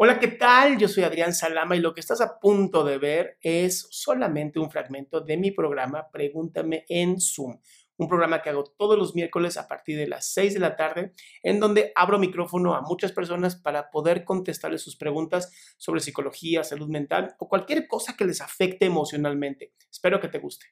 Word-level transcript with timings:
Hola, 0.00 0.20
¿qué 0.20 0.28
tal? 0.28 0.78
Yo 0.78 0.86
soy 0.86 1.02
Adrián 1.02 1.34
Salama 1.34 1.74
y 1.74 1.80
lo 1.80 1.92
que 1.92 1.98
estás 1.98 2.20
a 2.20 2.38
punto 2.38 2.84
de 2.84 2.98
ver 2.98 3.36
es 3.40 3.88
solamente 3.90 4.60
un 4.60 4.70
fragmento 4.70 5.20
de 5.20 5.36
mi 5.36 5.50
programa 5.50 6.08
Pregúntame 6.12 6.84
en 6.88 7.20
Zoom, 7.20 7.58
un 7.96 8.06
programa 8.06 8.40
que 8.40 8.50
hago 8.50 8.62
todos 8.62 8.96
los 8.96 9.16
miércoles 9.16 9.56
a 9.56 9.66
partir 9.66 9.98
de 9.98 10.06
las 10.06 10.32
6 10.32 10.54
de 10.54 10.60
la 10.60 10.76
tarde, 10.76 11.14
en 11.42 11.58
donde 11.58 11.90
abro 11.96 12.20
micrófono 12.20 12.76
a 12.76 12.82
muchas 12.82 13.10
personas 13.10 13.56
para 13.56 13.90
poder 13.90 14.24
contestarles 14.24 14.82
sus 14.82 14.94
preguntas 14.94 15.52
sobre 15.78 16.00
psicología, 16.00 16.62
salud 16.62 16.88
mental 16.88 17.34
o 17.40 17.48
cualquier 17.48 17.88
cosa 17.88 18.14
que 18.16 18.24
les 18.24 18.40
afecte 18.40 18.86
emocionalmente. 18.86 19.72
Espero 19.90 20.20
que 20.20 20.28
te 20.28 20.38
guste. 20.38 20.66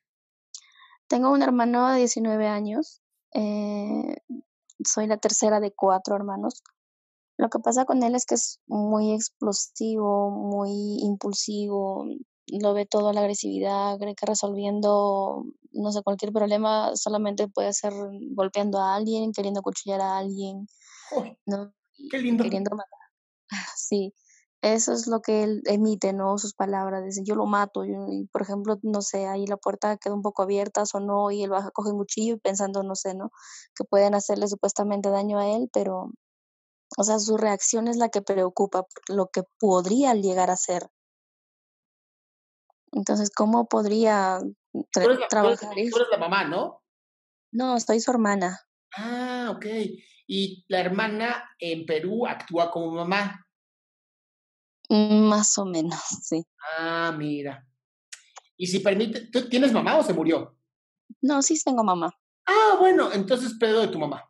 Tengo 1.09 1.33
un 1.33 1.43
hermano 1.43 1.91
de 1.91 1.99
19 1.99 2.47
años. 2.47 3.03
eh, 3.35 4.19
soy 4.85 5.09
la 5.09 5.17
tercera 5.17 5.59
de 5.59 5.73
cuatro 5.73 6.15
hermanos. 6.15 6.63
Lo 7.39 7.49
que 7.51 7.59
pasa 7.59 7.85
con 7.85 8.03
él 8.03 8.15
es 8.15 8.25
que 8.27 8.35
es 8.37 8.61
muy 8.67 9.13
explosivo, 9.13 10.31
muy 10.31 10.99
impulsivo, 11.03 12.07
lo 12.47 12.75
ve 12.75 12.87
todo 12.87 13.09
a 13.11 13.13
la 13.13 13.21
agresividad, 13.21 13.99
cree 13.99 14.15
que 14.15 14.27
resolviendo, 14.27 15.45
no 15.73 15.93
sé, 15.93 16.03
cualquier 16.03 16.33
problema 16.33 16.97
solamente 16.97 17.49
puede 17.49 17.73
ser 17.75 17.93
golpeando 18.35 18.79
a 18.81 18.95
alguien, 18.97 19.33
queriendo 19.33 19.61
cuchillar 19.63 20.01
a 20.01 20.19
alguien, 20.19 20.67
¡Uy, 21.17 21.37
¿no? 21.47 21.73
qué 22.11 22.19
lindo! 22.19 22.45
Queriendo 22.45 22.71
matar. 22.77 22.99
Sí, 23.77 24.15
eso 24.63 24.93
es 24.93 25.07
lo 25.07 25.21
que 25.21 25.45
él 25.45 25.63
emite, 25.67 26.13
¿no? 26.13 26.39
Sus 26.39 26.55
palabras, 26.55 27.05
dice, 27.05 27.23
yo 27.25 27.35
lo 27.37 27.47
mato, 27.47 27.85
yo- 27.85 28.07
y 28.11 28.27
por 28.29 28.43
ejemplo, 28.43 28.79
no 28.83 29.03
sé, 29.03 29.27
ahí 29.27 29.47
la 29.47 29.57
puerta 29.59 29.97
queda 29.99 30.15
un 30.15 30.23
poco 30.23 30.43
abierta, 30.43 30.87
sonó 30.87 31.31
y 31.31 31.43
él 31.45 31.51
baja, 31.51 31.71
coge 31.73 31.91
un 31.93 31.99
cuchillo 31.99 32.39
pensando, 32.39 32.83
no 32.83 32.95
sé, 32.97 33.15
¿no? 33.15 33.31
Que 33.77 33.85
pueden 33.85 34.15
hacerle 34.15 34.49
supuestamente 34.49 35.11
daño 35.11 35.39
a 35.39 35.49
él, 35.49 35.71
pero 35.73 36.11
o 36.97 37.03
sea, 37.05 37.19
su 37.19 37.37
reacción 37.37 37.89
es 37.89 37.97
la 37.97 38.09
que 38.09 38.23
preocupa, 38.23 38.87
lo 39.09 39.29
que 39.29 39.43
podría 39.59 40.15
llegar 40.15 40.51
a 40.51 40.57
ser. 40.57 40.89
Entonces, 42.93 43.31
¿cómo 43.35 43.69
podría 43.69 44.39
Tú 44.73 44.87
tra- 44.93 45.05
eres, 45.05 45.19
la, 45.21 45.29
tú 45.29 45.37
eres- 45.47 45.59
trabajar 45.61 45.75
tú 45.75 45.81
eso? 45.81 45.97
eres 45.97 46.09
la 46.11 46.19
mamá, 46.19 46.45
¿no? 46.45 46.83
No, 47.53 47.79
soy 47.81 48.01
su 48.01 48.11
hermana. 48.11 48.61
Ah, 48.97 49.53
ok. 49.55 49.67
Y 50.27 50.65
la 50.69 50.81
hermana 50.81 51.45
en 51.59 51.87
Perú 51.87 52.27
actúa 52.27 52.71
como 52.71 52.91
mamá. 52.93 53.45
Mm, 54.89 55.29
Más 55.29 55.57
o 55.59 55.65
menos, 55.65 56.01
sí. 56.23 56.45
Ah, 56.79 57.13
mira. 57.17 57.67
Y 58.57 58.67
si 58.67 58.81
permite, 58.81 59.27
¿tú 59.31 59.49
tienes 59.49 59.73
mamá 59.73 59.97
o 59.99 60.03
se 60.03 60.15
murió? 60.15 60.57
No, 61.21 61.43
sí 61.43 61.59
tengo 61.63 61.85
mamá. 61.85 62.13
Ah, 62.47 62.77
bueno, 62.79 63.13
entonces 63.13 63.55
pedo 63.59 63.81
de 63.81 63.89
tu 63.89 63.99
mamá. 63.99 64.25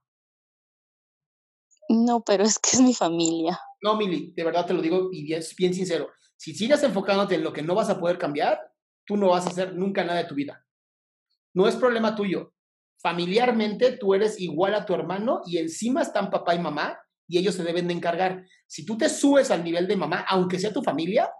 No, 1.88 2.22
pero 2.24 2.44
es 2.44 2.58
que 2.58 2.70
es 2.72 2.80
mi 2.80 2.94
familia. 2.94 3.58
No, 3.82 3.96
Mili, 3.96 4.32
de 4.34 4.44
verdad 4.44 4.66
te 4.66 4.74
lo 4.74 4.82
digo 4.82 5.10
y 5.12 5.24
bien, 5.24 5.42
bien 5.56 5.74
sincero. 5.74 6.10
Si 6.36 6.54
sigues 6.54 6.82
enfocándote 6.82 7.36
en 7.36 7.44
lo 7.44 7.52
que 7.52 7.62
no 7.62 7.74
vas 7.74 7.88
a 7.90 7.98
poder 7.98 8.18
cambiar, 8.18 8.60
tú 9.04 9.16
no 9.16 9.28
vas 9.28 9.46
a 9.46 9.50
hacer 9.50 9.74
nunca 9.74 10.04
nada 10.04 10.18
de 10.18 10.28
tu 10.28 10.34
vida. 10.34 10.64
No 11.54 11.68
es 11.68 11.76
problema 11.76 12.14
tuyo. 12.14 12.52
Familiarmente 13.00 13.92
tú 13.92 14.14
eres 14.14 14.40
igual 14.40 14.74
a 14.74 14.84
tu 14.84 14.94
hermano 14.94 15.42
y 15.46 15.58
encima 15.58 16.02
están 16.02 16.30
papá 16.30 16.54
y 16.54 16.58
mamá 16.58 16.98
y 17.28 17.38
ellos 17.38 17.54
se 17.54 17.64
deben 17.64 17.88
de 17.88 17.94
encargar. 17.94 18.44
Si 18.66 18.84
tú 18.84 18.96
te 18.96 19.08
subes 19.08 19.50
al 19.50 19.64
nivel 19.64 19.86
de 19.86 19.96
mamá, 19.96 20.24
aunque 20.28 20.58
sea 20.58 20.72
tu 20.72 20.82
familia, 20.82 21.30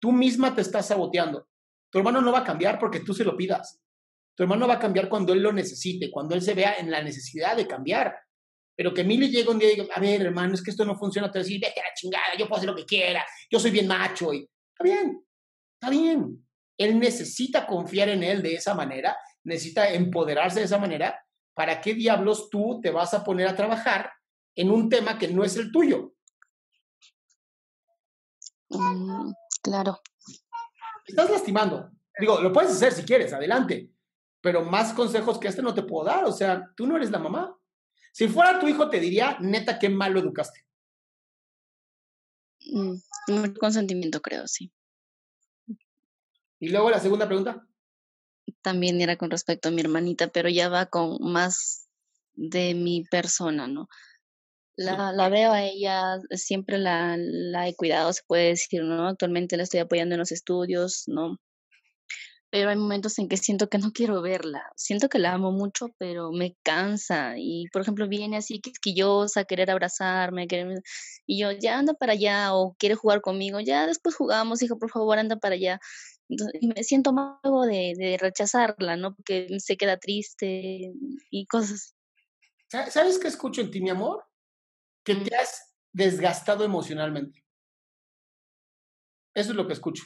tú 0.00 0.12
misma 0.12 0.54
te 0.54 0.60
estás 0.60 0.86
saboteando. 0.86 1.48
Tu 1.90 1.98
hermano 1.98 2.20
no 2.20 2.32
va 2.32 2.40
a 2.40 2.44
cambiar 2.44 2.78
porque 2.78 3.00
tú 3.00 3.14
se 3.14 3.24
lo 3.24 3.36
pidas. 3.36 3.80
Tu 4.34 4.42
hermano 4.42 4.68
va 4.68 4.74
a 4.74 4.78
cambiar 4.78 5.08
cuando 5.08 5.32
él 5.32 5.40
lo 5.40 5.52
necesite, 5.52 6.10
cuando 6.10 6.34
él 6.34 6.42
se 6.42 6.54
vea 6.54 6.74
en 6.78 6.90
la 6.90 7.02
necesidad 7.02 7.56
de 7.56 7.66
cambiar. 7.66 8.14
Pero 8.78 8.94
que 8.94 9.02
Mili 9.02 9.28
llegue 9.28 9.50
un 9.50 9.58
día 9.58 9.72
y 9.72 9.74
diga, 9.74 9.92
a 9.92 9.98
ver, 9.98 10.22
hermano, 10.22 10.54
es 10.54 10.62
que 10.62 10.70
esto 10.70 10.84
no 10.84 10.96
funciona, 10.96 11.28
te 11.32 11.40
decir, 11.40 11.60
vete 11.60 11.80
a 11.80 11.88
la 11.88 11.94
chingada, 11.96 12.36
yo 12.38 12.46
puedo 12.46 12.58
hacer 12.58 12.70
lo 12.70 12.76
que 12.76 12.84
quiera, 12.84 13.26
yo 13.50 13.58
soy 13.58 13.72
bien 13.72 13.88
macho. 13.88 14.32
Y, 14.32 14.48
está 14.72 14.84
bien, 14.84 15.26
está 15.74 15.90
bien. 15.90 16.48
Él 16.78 16.96
necesita 16.96 17.66
confiar 17.66 18.08
en 18.08 18.22
él 18.22 18.40
de 18.40 18.54
esa 18.54 18.74
manera, 18.74 19.16
necesita 19.42 19.90
empoderarse 19.90 20.60
de 20.60 20.66
esa 20.66 20.78
manera. 20.78 21.20
¿Para 21.54 21.80
qué 21.80 21.92
diablos 21.92 22.48
tú 22.50 22.78
te 22.80 22.92
vas 22.92 23.14
a 23.14 23.24
poner 23.24 23.48
a 23.48 23.56
trabajar 23.56 24.12
en 24.54 24.70
un 24.70 24.88
tema 24.88 25.18
que 25.18 25.26
no 25.26 25.42
es 25.42 25.56
el 25.56 25.72
tuyo? 25.72 26.14
Mm, 28.68 29.32
claro. 29.60 29.98
Estás 31.04 31.30
lastimando. 31.30 31.90
Digo, 32.16 32.40
lo 32.40 32.52
puedes 32.52 32.70
hacer 32.70 32.92
si 32.92 33.02
quieres, 33.02 33.32
adelante. 33.32 33.90
Pero 34.40 34.64
más 34.64 34.92
consejos 34.92 35.36
que 35.40 35.48
este 35.48 35.62
no 35.62 35.74
te 35.74 35.82
puedo 35.82 36.04
dar. 36.04 36.24
O 36.26 36.32
sea, 36.32 36.64
tú 36.76 36.86
no 36.86 36.96
eres 36.96 37.10
la 37.10 37.18
mamá. 37.18 37.58
Si 38.12 38.28
fuera 38.28 38.58
tu 38.58 38.68
hijo, 38.68 38.88
te 38.90 39.00
diría, 39.00 39.36
neta, 39.40 39.78
qué 39.78 39.88
mal 39.88 40.12
lo 40.12 40.20
educaste. 40.20 40.64
Mm, 42.66 43.54
consentimiento, 43.58 44.20
creo, 44.20 44.46
sí. 44.46 44.72
Y 46.60 46.68
luego 46.70 46.90
la 46.90 47.00
segunda 47.00 47.26
pregunta. 47.26 47.66
También 48.62 49.00
era 49.00 49.16
con 49.16 49.30
respecto 49.30 49.68
a 49.68 49.72
mi 49.72 49.80
hermanita, 49.80 50.28
pero 50.28 50.48
ya 50.48 50.68
va 50.68 50.86
con 50.86 51.18
más 51.20 51.88
de 52.34 52.74
mi 52.74 53.04
persona, 53.04 53.68
¿no? 53.68 53.88
La, 54.76 55.12
la 55.12 55.28
veo 55.28 55.50
a 55.50 55.64
ella, 55.64 56.20
siempre 56.30 56.78
la, 56.78 57.16
la 57.18 57.66
he 57.66 57.74
cuidado, 57.74 58.12
se 58.12 58.22
puede 58.26 58.50
decir, 58.50 58.84
¿no? 58.84 59.08
Actualmente 59.08 59.56
la 59.56 59.64
estoy 59.64 59.80
apoyando 59.80 60.14
en 60.14 60.20
los 60.20 60.30
estudios, 60.30 61.02
¿no? 61.08 61.36
Pero 62.50 62.70
hay 62.70 62.76
momentos 62.76 63.18
en 63.18 63.28
que 63.28 63.36
siento 63.36 63.68
que 63.68 63.76
no 63.78 63.92
quiero 63.92 64.22
verla. 64.22 64.62
Siento 64.74 65.08
que 65.10 65.18
la 65.18 65.34
amo 65.34 65.52
mucho, 65.52 65.88
pero 65.98 66.32
me 66.32 66.56
cansa. 66.62 67.34
Y, 67.36 67.66
por 67.72 67.82
ejemplo, 67.82 68.08
viene 68.08 68.38
así 68.38 68.60
quisquillosa, 68.60 69.44
querer 69.44 69.70
abrazarme, 69.70 70.46
querer... 70.48 70.82
Y 71.26 71.40
yo, 71.40 71.52
ya 71.52 71.78
anda 71.78 71.92
para 71.92 72.12
allá, 72.14 72.54
o 72.54 72.74
quiere 72.78 72.94
jugar 72.94 73.20
conmigo, 73.20 73.60
ya 73.60 73.86
después 73.86 74.14
jugamos, 74.16 74.62
hijo, 74.62 74.78
por 74.78 74.90
favor, 74.90 75.18
anda 75.18 75.36
para 75.36 75.56
allá. 75.56 75.78
Entonces, 76.30 76.60
me 76.62 76.82
siento 76.84 77.12
mal 77.12 77.38
de, 77.68 77.92
de 77.98 78.16
rechazarla, 78.18 78.96
¿no? 78.96 79.14
Porque 79.14 79.46
se 79.60 79.76
queda 79.76 79.98
triste 79.98 80.92
y 81.30 81.46
cosas. 81.46 81.94
Sa- 82.68 82.90
¿Sabes 82.90 83.18
qué 83.18 83.28
escucho 83.28 83.60
en 83.60 83.70
ti, 83.70 83.80
mi 83.82 83.90
amor? 83.90 84.24
Que 85.04 85.14
Mm. 85.14 85.24
te 85.24 85.36
has 85.36 85.74
desgastado 85.92 86.64
emocionalmente. 86.64 87.44
Eso 89.34 89.50
es 89.50 89.56
lo 89.56 89.66
que 89.66 89.72
escucho. 89.74 90.04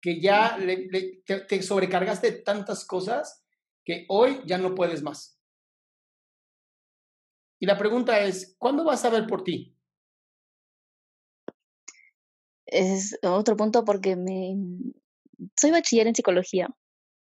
Que 0.00 0.20
ya 0.20 0.56
le- 0.58 0.86
le- 0.88 1.22
te, 1.24 1.40
te 1.40 1.62
sobrecargaste 1.62 2.30
de 2.30 2.38
tantas 2.42 2.84
cosas 2.84 3.44
que 3.84 4.04
hoy 4.08 4.40
ya 4.46 4.58
no 4.58 4.74
puedes 4.74 5.02
más. 5.02 5.40
Y 7.60 7.66
la 7.66 7.76
pregunta 7.76 8.20
es, 8.20 8.54
¿cuándo 8.58 8.84
vas 8.84 9.04
a 9.04 9.10
ver 9.10 9.26
por 9.26 9.42
ti? 9.42 9.74
Es 12.66 13.18
otro 13.22 13.56
punto 13.56 13.84
porque 13.84 14.14
me 14.14 14.54
soy 15.56 15.70
bachiller 15.70 16.06
en 16.06 16.14
psicología 16.14 16.68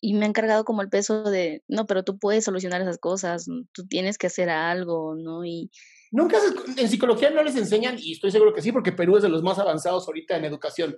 y 0.01 0.13
me 0.13 0.25
han 0.25 0.33
cargado 0.33 0.63
como 0.63 0.81
el 0.81 0.89
peso 0.89 1.23
de, 1.23 1.63
no, 1.67 1.85
pero 1.85 2.03
tú 2.03 2.17
puedes 2.17 2.45
solucionar 2.45 2.81
esas 2.81 2.97
cosas, 2.97 3.45
tú 3.73 3.87
tienes 3.87 4.17
que 4.17 4.27
hacer 4.27 4.49
algo, 4.49 5.15
¿no? 5.15 5.45
Y, 5.45 5.71
Nunca 6.11 6.37
en 6.77 6.89
psicología 6.89 7.29
no 7.29 7.43
les 7.43 7.55
enseñan, 7.55 7.97
y 7.99 8.13
estoy 8.13 8.31
seguro 8.31 8.53
que 8.53 8.63
sí, 8.63 8.71
porque 8.71 8.91
Perú 8.91 9.17
es 9.17 9.23
de 9.23 9.29
los 9.29 9.43
más 9.43 9.59
avanzados 9.59 10.07
ahorita 10.07 10.37
en 10.37 10.45
educación. 10.45 10.95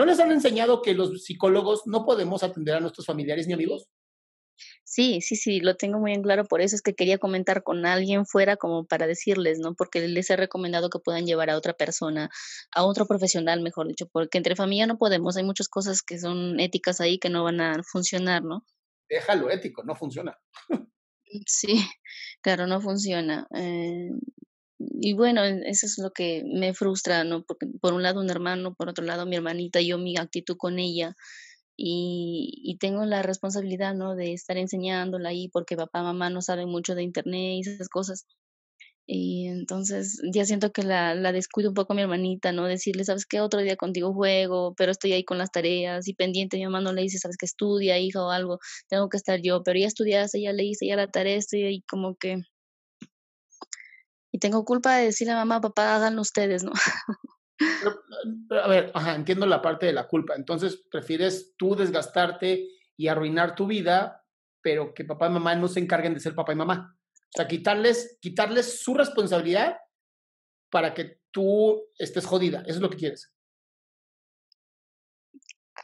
¿No 0.00 0.06
les 0.06 0.18
han 0.18 0.32
enseñado 0.32 0.80
que 0.80 0.94
los 0.94 1.24
psicólogos 1.24 1.82
no 1.84 2.06
podemos 2.06 2.42
atender 2.42 2.74
a 2.74 2.80
nuestros 2.80 3.04
familiares 3.04 3.46
ni 3.46 3.52
amigos? 3.52 3.86
Sí, 4.82 5.20
sí, 5.20 5.36
sí, 5.36 5.60
lo 5.60 5.76
tengo 5.76 5.98
muy 5.98 6.14
en 6.14 6.22
claro, 6.22 6.46
por 6.46 6.62
eso 6.62 6.74
es 6.74 6.80
que 6.80 6.94
quería 6.94 7.18
comentar 7.18 7.62
con 7.62 7.84
alguien 7.84 8.24
fuera 8.24 8.56
como 8.56 8.86
para 8.86 9.06
decirles, 9.06 9.58
¿no? 9.58 9.74
Porque 9.74 10.08
les 10.08 10.30
he 10.30 10.36
recomendado 10.36 10.88
que 10.88 11.00
puedan 11.00 11.26
llevar 11.26 11.50
a 11.50 11.56
otra 11.58 11.74
persona, 11.74 12.30
a 12.74 12.86
otro 12.86 13.06
profesional, 13.06 13.60
mejor 13.60 13.88
dicho, 13.88 14.08
porque 14.10 14.38
entre 14.38 14.56
familia 14.56 14.86
no 14.86 14.96
podemos, 14.96 15.36
hay 15.36 15.44
muchas 15.44 15.68
cosas 15.68 16.00
que 16.00 16.18
son 16.18 16.58
éticas 16.60 17.02
ahí 17.02 17.18
que 17.18 17.28
no 17.28 17.44
van 17.44 17.60
a 17.60 17.82
funcionar, 17.82 18.42
¿no? 18.42 18.64
Déjalo 19.06 19.50
ético, 19.50 19.84
no 19.84 19.94
funciona. 19.96 20.34
Sí, 21.44 21.74
claro, 22.40 22.66
no 22.66 22.80
funciona. 22.80 23.46
Eh, 23.54 24.08
y 24.80 25.12
bueno, 25.14 25.44
eso 25.44 25.86
es 25.86 25.98
lo 25.98 26.12
que 26.12 26.42
me 26.46 26.74
frustra, 26.74 27.24
¿no? 27.24 27.44
Porque 27.44 27.66
por 27.80 27.92
un 27.92 28.02
lado 28.02 28.20
un 28.20 28.30
hermano, 28.30 28.74
por 28.74 28.88
otro 28.88 29.04
lado 29.04 29.26
mi 29.26 29.36
hermanita, 29.36 29.80
yo 29.80 29.98
mi 29.98 30.16
actitud 30.16 30.56
con 30.56 30.78
ella. 30.78 31.16
Y, 31.76 32.60
y 32.64 32.78
tengo 32.78 33.04
la 33.06 33.22
responsabilidad, 33.22 33.94
¿no? 33.94 34.16
De 34.16 34.32
estar 34.34 34.56
enseñándola 34.58 35.30
ahí 35.30 35.48
porque 35.48 35.76
papá, 35.76 36.02
mamá 36.02 36.30
no 36.30 36.42
saben 36.42 36.68
mucho 36.68 36.94
de 36.94 37.02
internet 37.02 37.56
y 37.56 37.60
esas 37.60 37.88
cosas. 37.88 38.26
Y 39.06 39.48
entonces 39.48 40.20
ya 40.32 40.44
siento 40.44 40.72
que 40.72 40.82
la, 40.84 41.14
la 41.16 41.32
descuido 41.32 41.70
un 41.70 41.74
poco 41.74 41.94
mi 41.94 42.02
hermanita, 42.02 42.52
¿no? 42.52 42.66
Decirle, 42.66 43.04
¿sabes 43.04 43.26
qué? 43.26 43.40
Otro 43.40 43.60
día 43.60 43.76
contigo 43.76 44.14
juego, 44.14 44.74
pero 44.76 44.92
estoy 44.92 45.12
ahí 45.14 45.24
con 45.24 45.38
las 45.38 45.50
tareas 45.50 46.06
y 46.08 46.14
pendiente. 46.14 46.58
Mi 46.58 46.64
mamá 46.64 46.80
no 46.80 46.92
le 46.92 47.02
dice, 47.02 47.18
¿sabes 47.18 47.36
qué? 47.36 47.46
Estudia, 47.46 47.98
hija, 47.98 48.24
o 48.24 48.30
algo. 48.30 48.60
Tengo 48.88 49.08
que 49.08 49.16
estar 49.16 49.40
yo, 49.42 49.62
pero 49.64 49.78
ya 49.80 49.88
estudiaste, 49.88 50.40
ya 50.40 50.52
le 50.52 50.64
hice, 50.64 50.86
ya 50.86 50.96
la 50.96 51.08
tarea, 51.08 51.36
estoy 51.36 51.64
ahí 51.64 51.82
como 51.88 52.14
que... 52.16 52.42
Y 54.32 54.38
tengo 54.38 54.64
culpa 54.64 54.96
de 54.96 55.06
decirle 55.06 55.32
a 55.32 55.36
mamá, 55.36 55.60
papá, 55.60 55.96
háganlo 55.96 56.22
ustedes, 56.22 56.62
¿no? 56.62 56.72
a 58.62 58.68
ver, 58.68 58.90
ajá, 58.94 59.14
entiendo 59.14 59.46
la 59.46 59.60
parte 59.60 59.86
de 59.86 59.92
la 59.92 60.06
culpa. 60.06 60.34
Entonces, 60.36 60.82
prefieres 60.90 61.54
tú 61.56 61.74
desgastarte 61.74 62.68
y 62.96 63.08
arruinar 63.08 63.54
tu 63.54 63.66
vida, 63.66 64.24
pero 64.62 64.94
que 64.94 65.04
papá 65.04 65.28
y 65.28 65.30
mamá 65.30 65.54
no 65.54 65.68
se 65.68 65.80
encarguen 65.80 66.14
de 66.14 66.20
ser 66.20 66.34
papá 66.34 66.52
y 66.52 66.56
mamá. 66.56 66.96
O 67.12 67.36
sea, 67.36 67.46
quitarles, 67.46 68.18
quitarles 68.20 68.80
su 68.80 68.94
responsabilidad 68.94 69.78
para 70.70 70.94
que 70.94 71.20
tú 71.30 71.82
estés 71.98 72.26
jodida. 72.26 72.60
Eso 72.62 72.76
es 72.76 72.80
lo 72.80 72.90
que 72.90 72.96
quieres. 72.96 73.32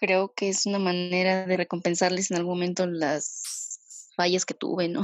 Creo 0.01 0.35
que 0.35 0.49
es 0.49 0.67
una 0.67 0.79
manera 0.79 1.47
de 1.47 1.57
recompensarles 1.57 2.31
en 2.31 2.37
algún 2.37 2.55
momento 2.55 2.87
las 2.87 4.11
fallas 4.17 4.45
que 4.45 4.55
tuve, 4.55 4.89
¿no? 4.89 5.03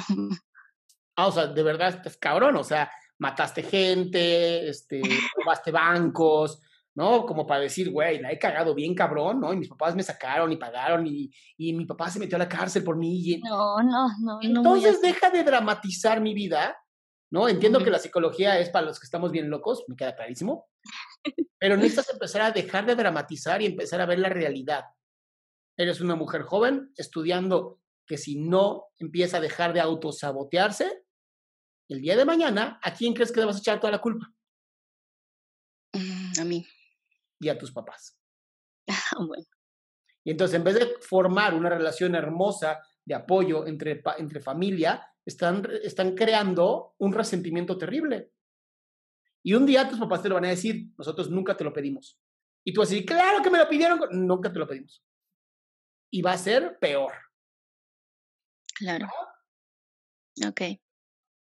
Ah, 1.15 1.27
o 1.27 1.33
sea, 1.33 1.47
de 1.47 1.63
verdad 1.63 1.91
estás 1.91 2.17
cabrón. 2.17 2.57
O 2.57 2.65
sea, 2.65 2.91
mataste 3.23 3.63
gente, 3.63 4.69
este, 4.69 5.01
robaste 5.37 5.71
bancos, 5.71 6.61
¿no? 6.97 7.25
Como 7.25 7.47
para 7.47 7.61
decir, 7.61 7.89
güey, 7.91 8.19
la 8.19 8.33
he 8.33 8.39
cagado 8.39 8.75
bien 8.75 8.97
cabrón, 8.97 9.41
¿no? 9.41 9.53
Y 9.53 9.59
mis 9.59 9.69
papás 9.69 9.95
me 9.95 10.03
sacaron 10.03 10.51
y 10.51 10.57
pagaron 10.57 11.07
y, 11.07 11.31
y 11.57 11.73
mi 11.73 11.87
papá 11.87 12.11
se 12.11 12.19
metió 12.19 12.35
a 12.35 12.41
la 12.41 12.49
cárcel 12.49 12.83
por 12.83 12.97
mí. 12.97 13.41
No, 13.45 13.81
no, 13.81 14.09
no. 14.21 14.39
Entonces 14.43 15.01
deja 15.01 15.31
de 15.31 15.45
dramatizar 15.45 16.21
mi 16.21 16.35
vida, 16.35 16.77
¿no? 17.31 17.49
Entiendo 17.49 17.79
que 17.85 17.91
la 17.91 18.01
psicología 18.01 18.59
es 18.59 18.71
para 18.71 18.87
los 18.87 18.99
que 18.99 19.05
estamos 19.05 19.31
bien 19.31 19.49
locos, 19.49 19.85
me 19.87 19.95
queda 19.95 20.17
clarísimo, 20.17 20.67
pero 21.61 21.77
necesitas 21.77 22.11
empezar 22.11 22.43
a 22.43 22.51
dejar 22.51 22.87
de 22.87 22.97
dramatizar 22.97 23.63
y 23.63 23.67
empezar 23.67 24.01
a 24.01 24.07
ver 24.07 24.19
la 24.19 24.31
realidad. 24.31 24.85
Eres 25.77 26.01
una 26.01 26.17
mujer 26.17 26.43
joven 26.43 26.93
estudiando 26.97 27.79
que 28.05 28.19
si 28.19 28.35
no 28.35 28.87
empieza 28.99 29.37
a 29.37 29.41
dejar 29.41 29.73
de 29.73 29.81
autosabotearse, 29.81 31.02
el 31.93 32.01
día 32.01 32.17
de 32.17 32.25
mañana, 32.25 32.81
¿a 32.83 32.93
quién 32.93 33.13
crees 33.15 33.31
que 33.31 33.41
le 33.41 33.47
vas 33.47 33.57
a 33.57 33.59
echar 33.59 33.79
toda 33.79 33.93
la 33.93 34.01
culpa? 34.01 34.33
Mm, 35.93 36.41
a 36.41 36.45
mí. 36.45 36.67
Y 37.41 37.49
a 37.49 37.59
tus 37.59 37.73
papás. 37.73 38.19
bueno. 39.27 39.45
Y 40.25 40.31
entonces, 40.31 40.57
en 40.57 40.65
vez 40.65 40.75
de 40.77 40.95
formar 41.01 41.55
una 41.55 41.69
relación 41.69 42.15
hermosa 42.15 42.81
de 43.05 43.15
apoyo 43.15 43.67
entre, 43.67 44.03
entre 44.19 44.41
familia, 44.41 45.07
están, 45.25 45.69
están 45.83 46.15
creando 46.15 46.95
un 46.99 47.13
resentimiento 47.13 47.77
terrible. 47.77 48.33
Y 49.45 49.55
un 49.55 49.67
día 49.67 49.89
tus 49.89 49.99
papás 49.99 50.23
te 50.23 50.29
lo 50.29 50.37
van 50.37 50.45
a 50.45 50.51
decir, 50.51 50.93
nosotros 50.97 51.29
nunca 51.31 51.57
te 51.57 51.65
lo 51.65 51.73
pedimos. 51.73 52.19
Y 52.65 52.73
tú 52.73 52.81
vas 52.81 52.89
a 52.89 52.93
decir, 52.93 53.07
claro 53.07 53.43
que 53.43 53.51
me 53.51 53.59
lo 53.59 53.69
pidieron, 53.69 54.01
nunca 54.13 54.53
te 54.53 54.59
lo 54.59 54.69
pedimos. 54.69 55.05
Y 56.13 56.23
va 56.23 56.33
a 56.33 56.39
ser 56.39 56.79
peor. 56.79 57.13
Claro. 58.77 59.09
Ok. 60.47 60.61